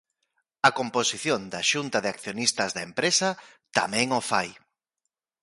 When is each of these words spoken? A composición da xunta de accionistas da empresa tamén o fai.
A 0.67 0.69
composición 0.79 1.41
da 1.53 1.61
xunta 1.71 1.97
de 2.01 2.11
accionistas 2.15 2.69
da 2.75 2.81
empresa 2.89 3.29
tamén 3.77 4.07
o 4.19 4.21
fai. 4.29 4.49